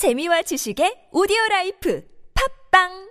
[0.00, 2.02] 재미와 지식의 오디오 라이프
[2.32, 3.10] 팟빵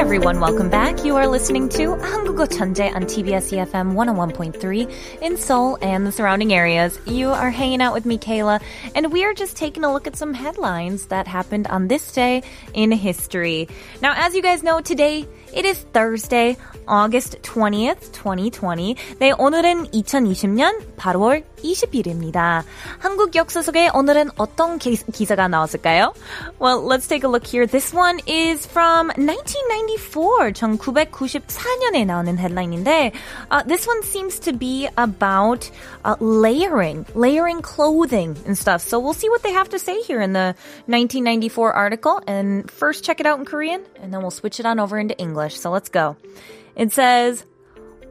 [0.00, 1.04] everyone, welcome back.
[1.04, 6.52] You are listening to Hangugo Chanje on TBS EFM 101.3 in Seoul and the surrounding
[6.52, 6.98] areas.
[7.06, 8.60] You are hanging out with me, Kayla,
[8.94, 12.42] and we are just taking a look at some headlines that happened on this day
[12.74, 13.68] in history.
[14.00, 18.95] Now, as you guys know, today it is Thursday, August 20th, 2020.
[19.19, 22.63] 네, 오늘은 2020년 8월 20일입니다.
[22.99, 26.13] 한국 역사 속에 오늘은 어떤 기, 기사가 나왔을까요?
[26.59, 27.65] Well, let's take a look here.
[27.65, 33.13] This one is from 1994, 1994년에 나오는 headline인데,
[33.49, 35.69] uh, this one seems to be about
[36.03, 38.81] uh, layering, layering clothing and stuff.
[38.81, 40.55] So we'll see what they have to say here in the
[40.87, 44.79] 1994 article and first check it out in Korean and then we'll switch it on
[44.79, 45.38] over into English.
[45.57, 46.15] So let's go.
[46.75, 47.45] It says,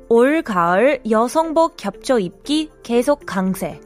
[0.09, 3.81] 올 가을 여성복 겹쳐 입기 계속 강세.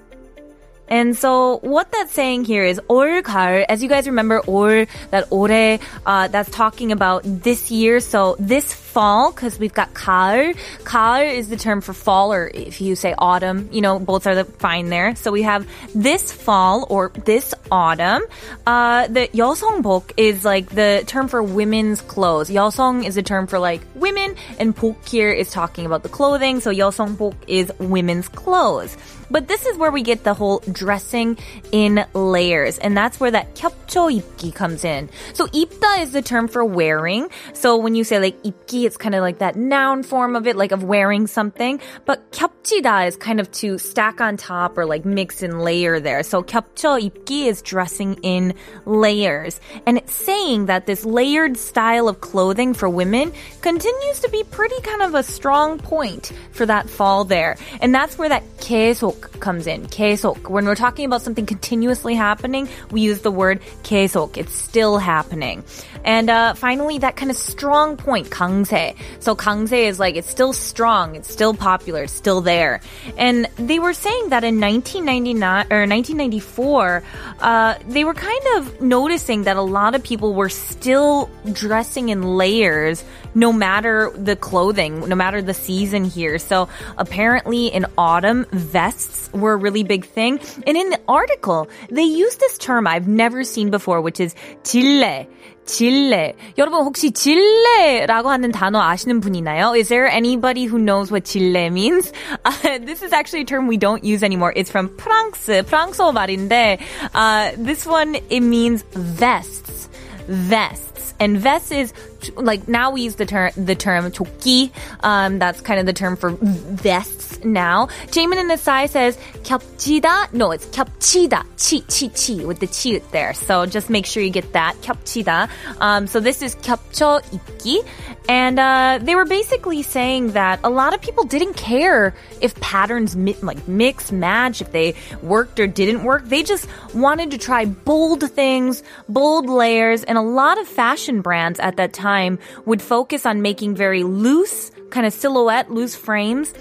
[0.92, 3.64] And so what that's saying here is 올 가을.
[3.68, 8.00] As you guys remember, 올 that 올해 uh, that's talking about this year.
[8.00, 10.56] So this fall, because we've got 가을.
[10.84, 14.34] 가을 is the term for fall, or if you say autumn, you know, both are
[14.34, 15.14] the fine there.
[15.14, 18.22] So we have this fall or this autumn.
[18.66, 22.48] Uh, the 여성복 is like the term for women's clothes.
[22.48, 26.60] 여성 is a term for like women, and 복 here is talking about the clothing.
[26.60, 28.96] So 여성복 is women's clothes.
[29.30, 31.38] But this is where we get the whole dressing
[31.72, 32.78] in layers.
[32.78, 35.10] And that's where that 겹쳐 입기 comes in.
[35.32, 37.28] So 입다 is the term for wearing.
[37.52, 40.56] So when you say like 입기, it's kind of like that noun form of it,
[40.56, 41.80] like of wearing something.
[42.04, 46.22] But 겹치다 is kind of to stack on top or like mix and layer there.
[46.22, 49.60] So 겹쳐 입기 is dressing in layers.
[49.86, 54.80] And it's saying that this layered style of clothing for women continues to be pretty
[54.82, 57.56] kind of a strong point for that fall there.
[57.80, 59.86] And that's where that 계속 comes in.
[59.86, 60.50] 계속.
[60.62, 64.36] When we're talking about something continuously happening, we use the word 계속.
[64.36, 65.64] It's still happening.
[66.04, 68.96] And uh, finally, that kind of strong point, 강세.
[69.20, 72.80] So 강세 is like, it's still strong, it's still popular, it's still there.
[73.16, 77.02] And they were saying that in 1999 or 1994,
[77.40, 82.22] uh, they were kind of noticing that a lot of people were still dressing in
[82.36, 86.38] layers no matter the clothing, no matter the season here.
[86.38, 90.40] So apparently in autumn, vests were a really big thing.
[90.66, 95.28] And in the article, they use this term I've never seen before, which is 질레.
[95.68, 96.34] 질레.
[96.56, 99.78] 여러분 혹시 질레라고 하는 단어 아시는 분 있나요?
[99.78, 102.10] Is there anybody who knows what 질레 means?
[102.44, 104.52] Uh, this is actually a term we don't use anymore.
[104.56, 106.80] It's from 프랑스, 프랑스어 말인데
[107.14, 109.90] uh, this one it means vests.
[110.26, 110.91] Vests.
[111.23, 111.93] And vest is
[112.35, 114.71] like now we use the term the term 조끼.
[114.99, 117.86] Um, that's kind of the term for vests now.
[118.08, 120.32] Jamin in the side says 겹치다.
[120.32, 121.44] No, it's 겹치다.
[121.56, 123.34] 치, 치, 치 with the chi there.
[123.34, 125.48] So just make sure you get that 겹치다.
[125.80, 127.84] Um, so this is 겹쳐 입기.
[128.28, 133.16] And uh, they were basically saying that a lot of people didn't care if patterns
[133.16, 136.26] mi- like mix, match, if they worked or didn't work.
[136.26, 141.58] They just wanted to try bold things, bold layers, and a lot of fashion brands
[141.58, 146.52] at that time would focus on making very loose, kind of silhouette, loose frames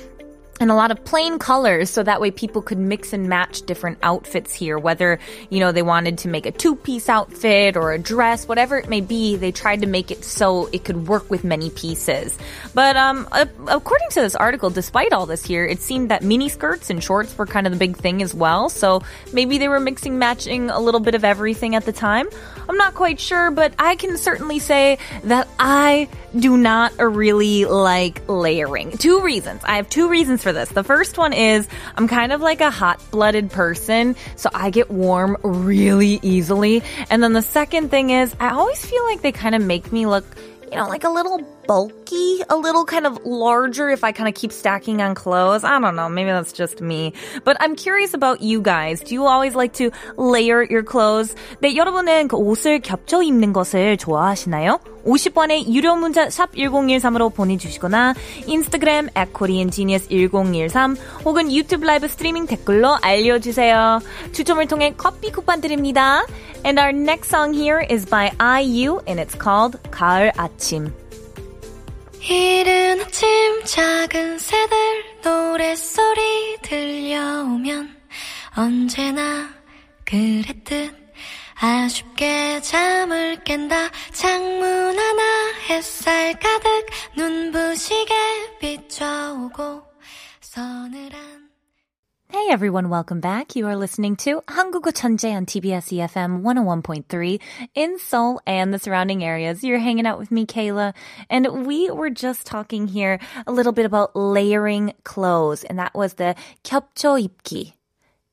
[0.62, 3.98] and a lot of plain colors so that way people could mix and match different
[4.00, 4.78] outfits here.
[4.78, 5.18] Whether
[5.50, 9.00] you know they wanted to make a two-piece outfit or a dress whatever it may
[9.00, 12.38] be they tried to make it so it could work with many pieces.
[12.74, 13.28] But um
[13.66, 17.36] according to this article despite all this here it seemed that mini skirts and shorts
[17.36, 18.68] were kind of the big thing as well.
[18.68, 19.02] So
[19.32, 22.28] maybe they were mixing matching a little bit of everything at the time.
[22.68, 26.08] I'm not quite sure but i can certainly say that i
[26.38, 28.96] do not really like layering.
[28.96, 29.62] Two reasons.
[29.64, 30.69] I have two reasons for this.
[30.69, 34.91] The first one is I'm kind of like a hot blooded person, so I get
[34.91, 36.83] warm really easily.
[37.09, 40.05] And then the second thing is I always feel like they kind of make me
[40.05, 40.25] look,
[40.71, 44.35] you know, like a little bulky, a little kind of larger if I kind of
[44.35, 45.63] keep stacking on clothes.
[45.63, 46.09] I don't know.
[46.09, 47.13] Maybe that's just me.
[47.43, 49.01] But I'm curious about you guys.
[49.01, 51.35] Do you always like to layer your clothes?
[51.61, 54.79] 네, 여러분은 그 옷을 겹쳐 입는 것을 좋아하시나요?
[55.04, 58.14] 50번의 유료 문자 샵 1013으로 보내주시거나
[58.46, 64.00] 인스타그램 at koreangenius1013 혹은 유튜브 라이브 스트리밍 댓글로 알려주세요.
[64.32, 66.24] 추첨을 통해 커피 쿠폰 드립니다.
[66.64, 70.92] And our next song here is by IU and it's called 가을 아침.
[72.28, 73.28] 이른 아침
[73.64, 74.76] 작은 새들
[75.24, 77.96] 노랫소리 들려오면
[78.56, 79.48] 언제나
[80.04, 81.01] 그랬듯
[81.61, 85.23] 아쉽게 잠을 깬다 창문 하나
[85.69, 86.85] 햇살 가득
[87.15, 88.13] 눈부시게
[89.43, 89.83] 오고
[90.41, 91.47] 서늘한
[92.29, 93.55] Hey everyone, welcome back.
[93.55, 97.39] You are listening to 한국어 천재 on TBS EFM 101.3
[97.73, 99.63] in Seoul and the surrounding areas.
[99.63, 100.93] You're hanging out with me, Kayla,
[101.29, 106.15] and we were just talking here a little bit about layering clothes, and that was
[106.15, 106.35] the
[106.65, 107.73] 겹쳐 입기.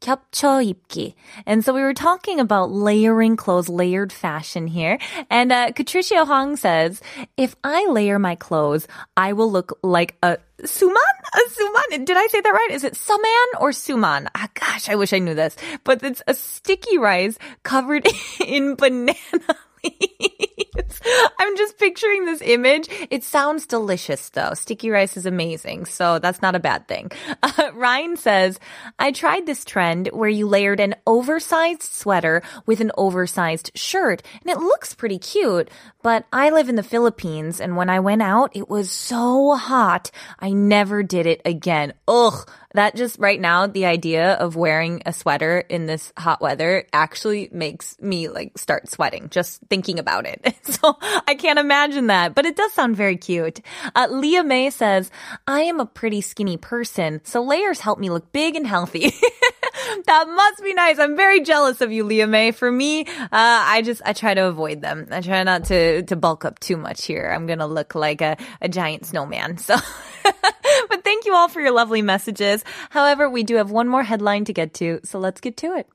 [0.04, 1.14] 겹쳐 입기.
[1.46, 4.98] And so we were talking about layering clothes, layered fashion here.
[5.30, 7.00] And uh, Patricia Hong says,
[7.36, 8.86] if I layer my clothes,
[9.16, 11.14] I will look like a suman?
[11.32, 12.04] A suman?
[12.04, 12.70] Did I say that right?
[12.72, 14.28] Is it suman or suman?
[14.34, 15.56] Ah, gosh, I wish I knew this.
[15.84, 18.06] But it's a sticky rice covered
[18.44, 19.56] in banana
[21.39, 22.87] I'm just picturing this image.
[23.09, 24.53] It sounds delicious though.
[24.53, 25.85] Sticky rice is amazing.
[25.85, 27.11] So that's not a bad thing.
[27.41, 28.59] Uh, Ryan says,
[28.99, 34.51] I tried this trend where you layered an oversized sweater with an oversized shirt and
[34.51, 35.69] it looks pretty cute,
[36.01, 40.11] but I live in the Philippines and when I went out, it was so hot.
[40.39, 41.93] I never did it again.
[42.07, 42.47] Ugh.
[42.73, 47.49] That just right now, the idea of wearing a sweater in this hot weather actually
[47.51, 50.55] makes me like start sweating just thinking about it.
[50.69, 53.59] So I can't imagine that, but it does sound very cute.
[53.95, 55.09] Uh, Leah May says,
[55.47, 59.11] I am a pretty skinny person, so layers help me look big and healthy.
[60.05, 60.99] that must be nice.
[60.99, 62.51] I'm very jealous of you, Leah May.
[62.51, 65.07] For me, uh, I just, I try to avoid them.
[65.11, 67.31] I try not to, to bulk up too much here.
[67.33, 69.57] I'm to look like a, a giant snowman.
[69.69, 69.75] So,
[71.19, 72.63] thank you all for your lovely messages.
[72.91, 75.85] However, we do have one more headline to get to, so let's get to it.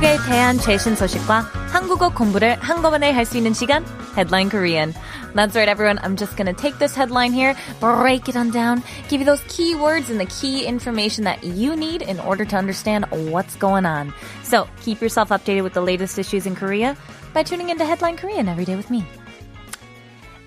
[0.00, 3.84] 한국에 대한 최신 소식과 한국어 공부를 한꺼번에 할 수 있는 시간,
[4.16, 4.94] Headline Korean.
[5.34, 5.98] That's right, everyone.
[6.02, 9.74] I'm just gonna take this headline here, break it on down, give you those key
[9.74, 14.14] words and the key information that you need in order to understand what's going on.
[14.44, 16.96] So keep yourself updated with the latest issues in Korea
[17.34, 19.04] by tuning into Headline Korean every day with me.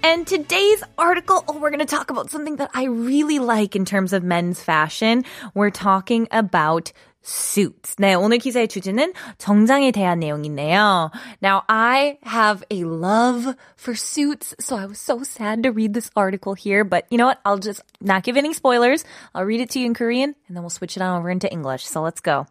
[0.01, 3.83] And today's article, oh, we're going to talk about something that I really like in
[3.83, 5.25] terms of men's fashion.
[5.53, 7.95] We're talking about suits.
[7.97, 11.11] 네, 오늘 기사의 주제는 정장에 대한 내용이네요.
[11.41, 16.09] Now, I have a love for suits, so I was so sad to read this
[16.15, 17.39] article here, but you know what?
[17.45, 19.03] I'll just not give any spoilers.
[19.35, 21.51] I'll read it to you in Korean, and then we'll switch it on over into
[21.51, 21.85] English.
[21.85, 22.47] So let's go.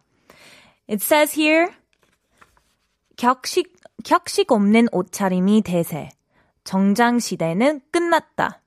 [0.87, 1.69] It says here,
[3.17, 6.09] 격식, 격식 없는 옷차림이 대세.
[6.63, 8.61] 정장 시대는 끝났다.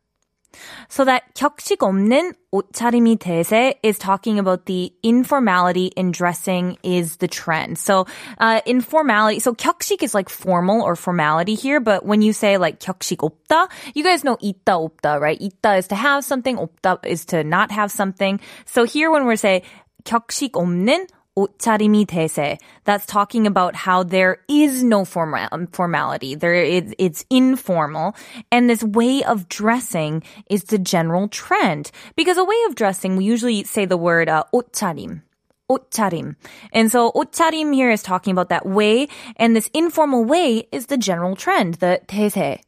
[0.88, 7.28] So that 격식 없는 옷차림이 대세 is talking about the informality in dressing is the
[7.28, 7.78] trend.
[7.78, 8.06] So
[8.38, 12.78] uh, informality, so 격식 is like formal or formality here, but when you say like
[12.80, 15.40] 격식 없다, you guys know 있다 없다, right?
[15.40, 18.40] 있다 is to have something, 없다 is to not have something.
[18.66, 19.62] So here when we're saying
[20.04, 21.06] 격식 없는
[21.36, 22.58] 옷차림이 대세.
[22.84, 26.34] That's talking about how there is no formal, formality.
[26.34, 28.14] There is, it's informal.
[28.50, 31.90] And this way of dressing is the general trend.
[32.16, 35.22] Because a way of dressing, we usually say the word uh, 옷차림.
[35.70, 36.36] 옷차림.
[36.72, 39.08] And so 옷차림 here is talking about that way.
[39.36, 42.60] And this informal way is the general trend, the 대세.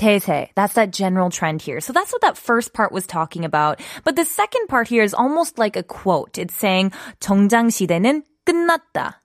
[0.00, 0.48] 대세.
[0.54, 1.80] That's that general trend here.
[1.80, 3.80] So that's what that first part was talking about.
[4.04, 6.38] But the second part here is almost like a quote.
[6.38, 9.22] It's saying 정장 시대는 끝났다.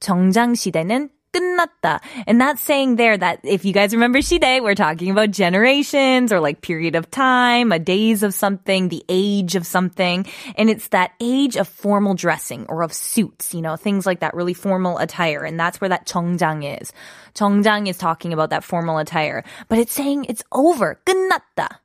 [0.00, 2.00] 정장 시대는 끝났다.
[2.26, 6.38] And that's saying there that if you guys remember 시대, we're talking about generations or
[6.38, 10.26] like period of time, a days of something, the age of something.
[10.56, 14.34] And it's that age of formal dressing or of suits, you know, things like that
[14.34, 15.42] really formal attire.
[15.42, 16.92] And that's where that 정장 is.
[17.34, 19.42] 정장 is talking about that formal attire.
[19.68, 21.00] But it's saying it's over.
[21.04, 21.80] 끝났다.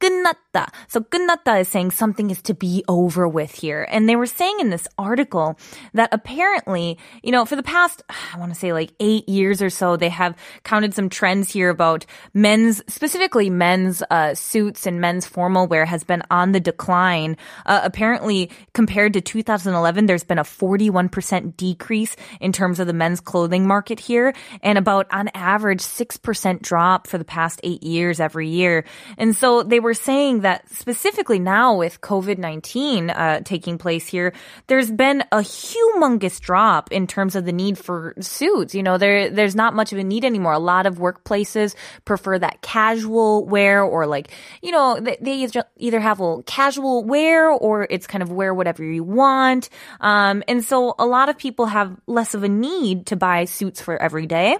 [0.00, 0.70] 끝났다.
[0.88, 3.86] So 끝났다 is saying something is to be over with here.
[3.90, 5.58] And they were saying in this article
[5.94, 9.70] that apparently, you know, for the past, I want to say like eight years or
[9.70, 15.26] so, they have counted some trends here about men's, specifically men's uh, suits and men's
[15.26, 17.36] formal wear has been on the decline.
[17.64, 23.20] Uh, apparently, compared to 2011, there's been a 41% decrease in terms of the men's
[23.20, 28.48] clothing market here and about on average 6% drop for the past eight years every
[28.48, 28.84] year.
[29.18, 34.07] And so they were were saying that specifically now with COVID 19 uh, taking place
[34.07, 34.31] here,
[34.67, 38.73] there's been a humongous drop in terms of the need for suits.
[38.73, 40.53] You know, there there's not much of a need anymore.
[40.53, 44.31] A lot of workplaces prefer that casual wear or like,
[44.61, 45.45] you know, they, they
[45.75, 49.67] either have a casual wear or it's kind of wear whatever you want.
[49.99, 53.81] Um, and so a lot of people have less of a need to buy suits
[53.81, 54.55] for every day.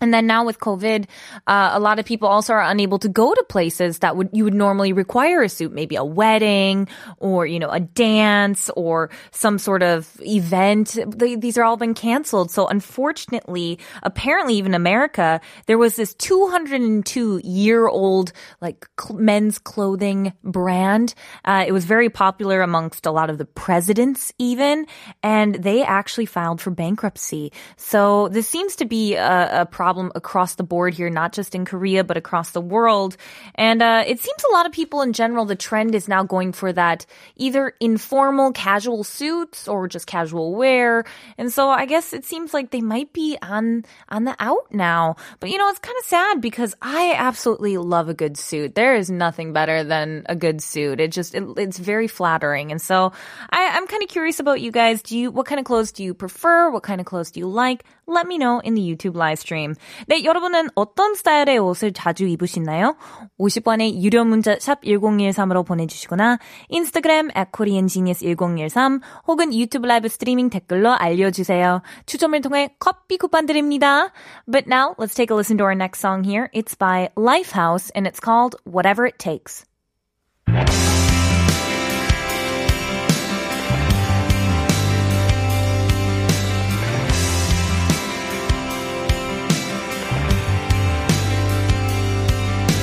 [0.00, 1.06] And then now with COVID,
[1.46, 4.44] uh, a lot of people also are unable to go to places that would you
[4.44, 6.88] would normally require a suit, maybe a wedding
[7.18, 10.98] or you know a dance or some sort of event.
[11.06, 12.50] They, these are all been canceled.
[12.50, 20.32] So unfortunately, apparently even America, there was this 202 year old like cl- men's clothing
[20.42, 21.14] brand.
[21.44, 24.86] Uh, it was very popular amongst a lot of the presidents even,
[25.22, 27.52] and they actually filed for bankruptcy.
[27.76, 31.52] So this seems to be a, a problem problem across the board here, not just
[31.52, 33.16] in Korea, but across the world.
[33.56, 36.52] And uh, it seems a lot of people in general, the trend is now going
[36.52, 41.04] for that either informal casual suits or just casual wear.
[41.38, 45.16] And so I guess it seems like they might be on on the out now.
[45.40, 48.76] But you know, it's kind of sad because I absolutely love a good suit.
[48.76, 51.00] There is nothing better than a good suit.
[51.00, 52.70] It just it, it's very flattering.
[52.70, 53.10] And so
[53.50, 55.02] I, I'm kind of curious about you guys.
[55.02, 56.70] Do you what kind of clothes do you prefer?
[56.70, 57.82] What kind of clothes do you like?
[58.06, 59.76] Let me know in the YouTube live stream.
[60.06, 62.96] 네, 여러분은 어떤 스타일의 옷을 자주 입으시나요?
[63.38, 71.82] 50번의 유료 문자 샵 1013으로 보내주시거나 인스타그램 at koreangenius1013 혹은 유튜브 라이브 스트리밍 댓글로 알려주세요.
[72.06, 74.12] 추첨을 통해 커피 쿠폰 드립니다.
[74.50, 76.48] But now, let's take a listen to our next song here.
[76.52, 79.64] It's by Lifehouse and it's called Whatever It Takes.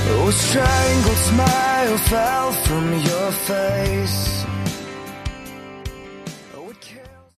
[0.09, 4.46] A strangled smile fell from your face